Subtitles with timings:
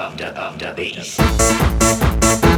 [0.00, 2.49] of the of the bass.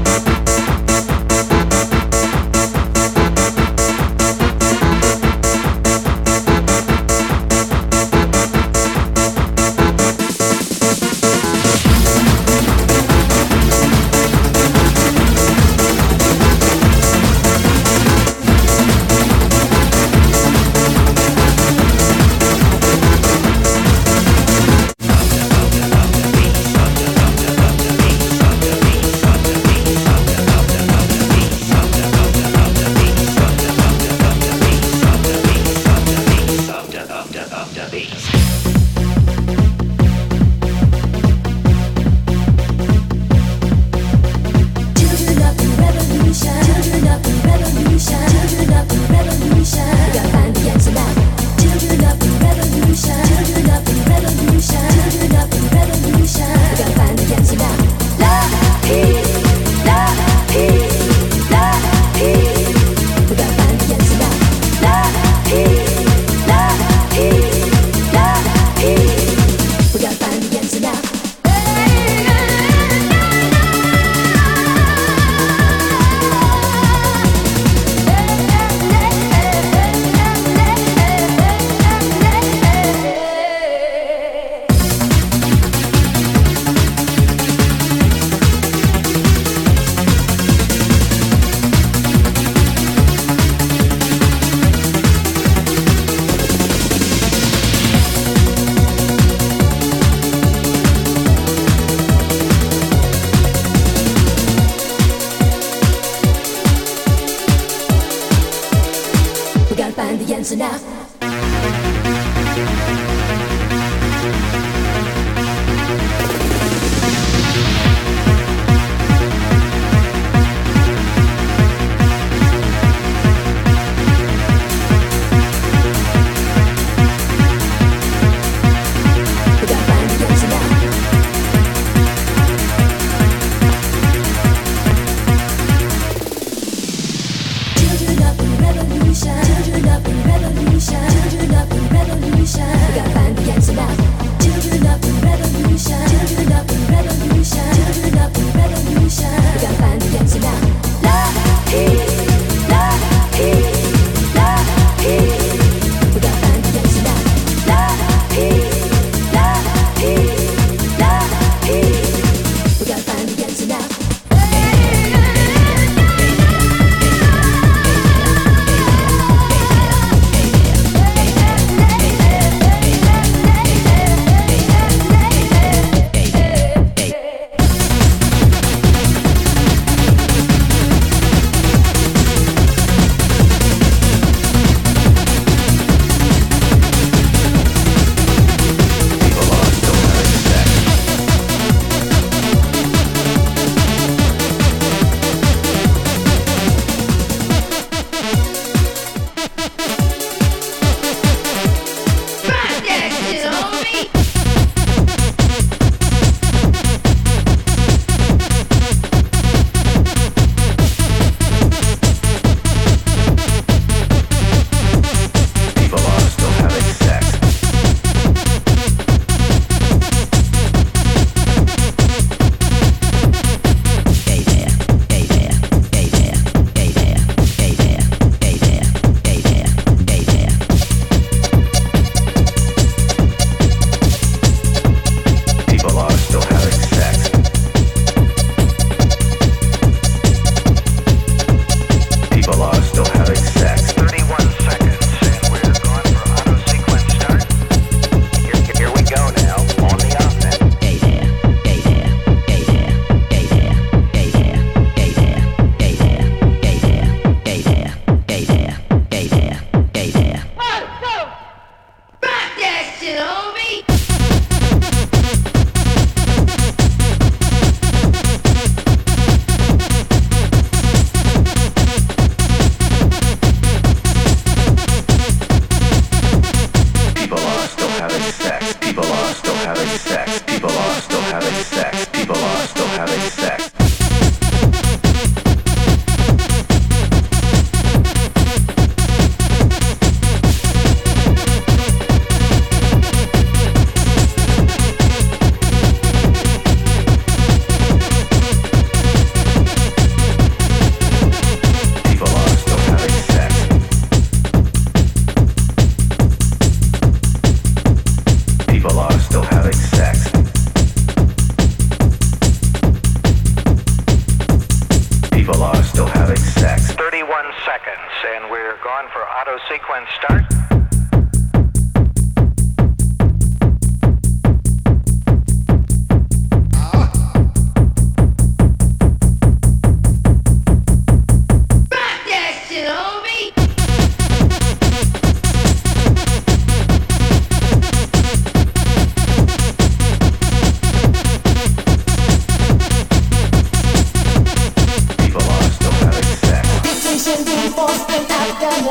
[348.22, 348.82] Without their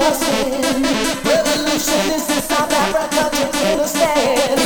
[1.23, 4.60] revolution is in South Africa to understand.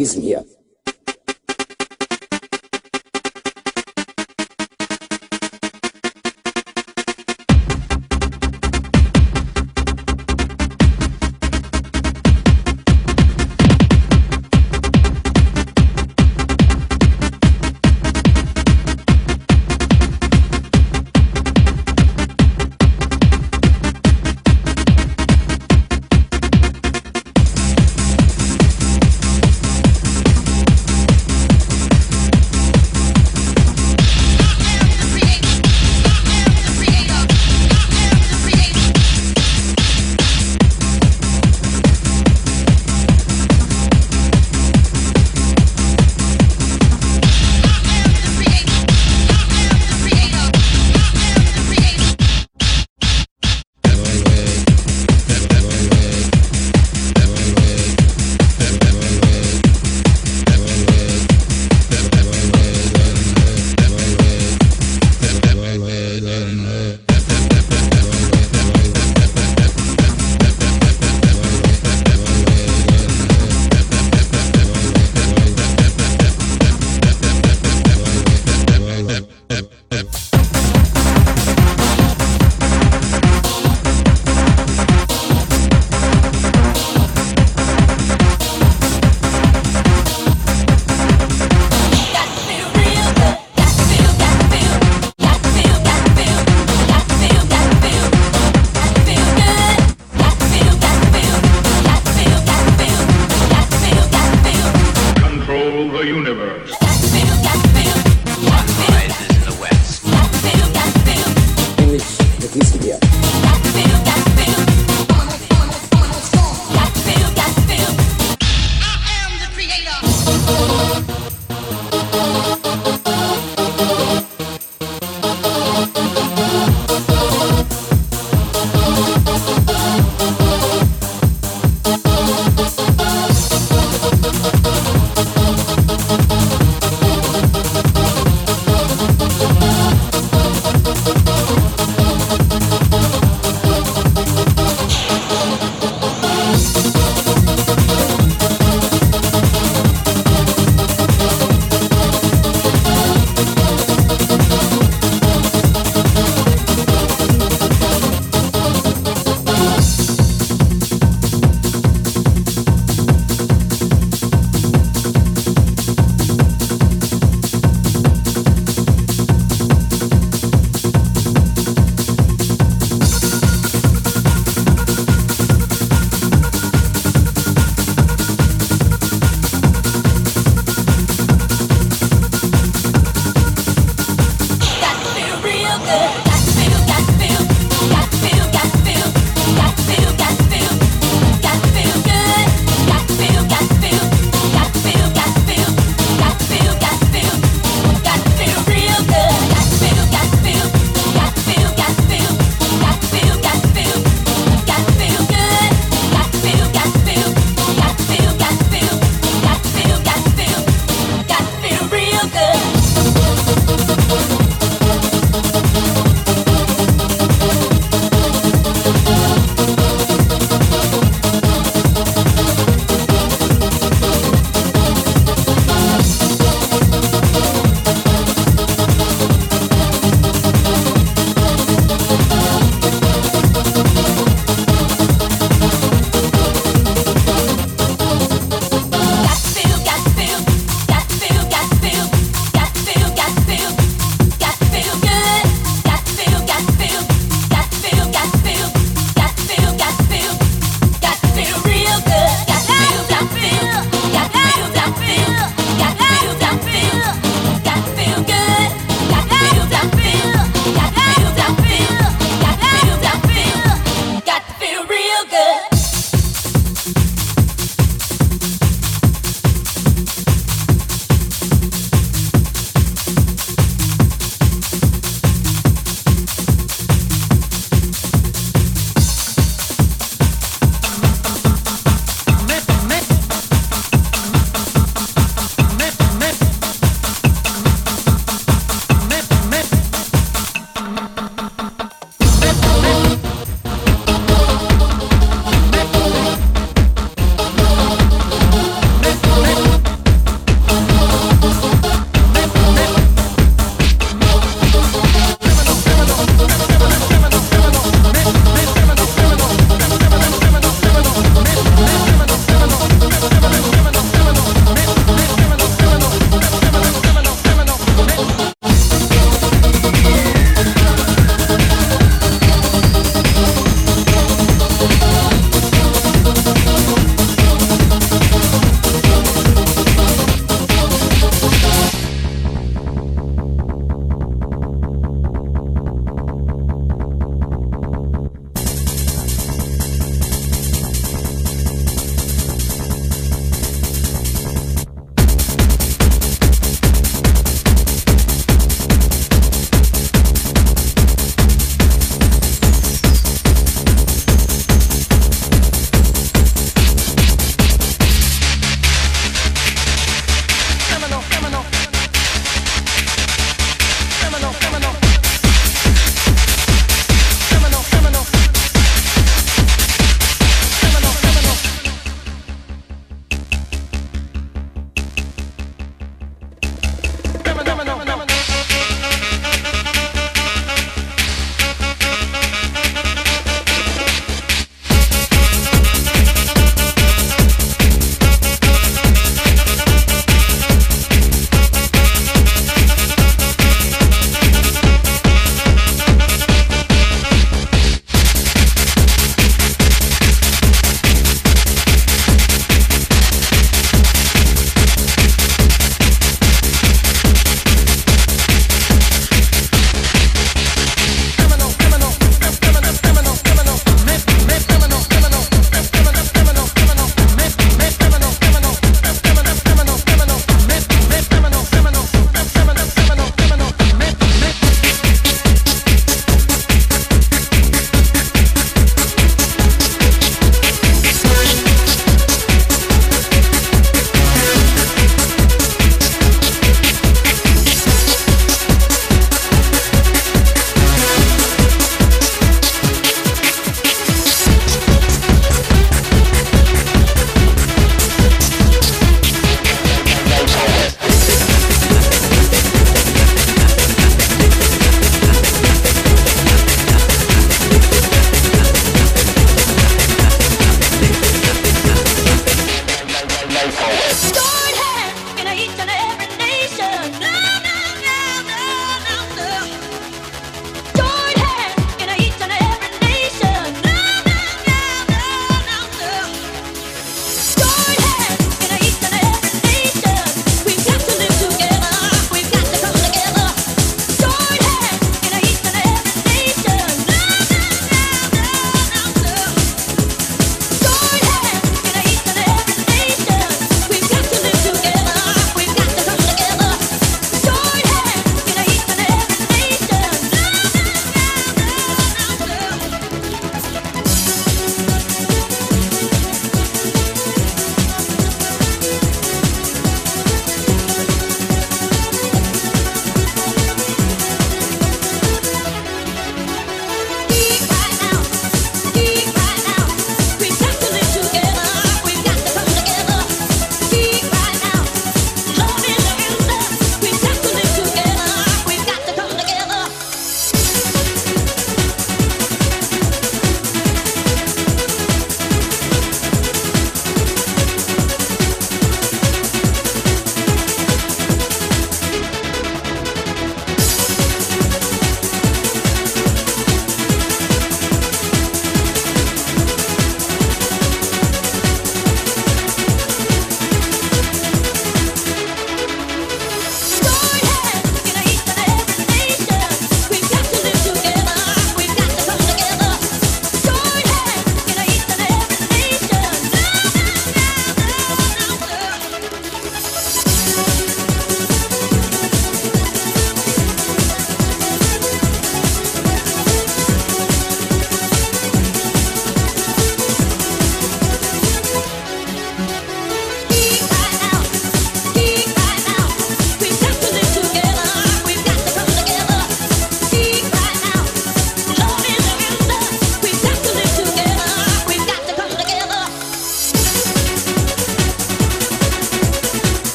[0.00, 0.44] Diesem hier.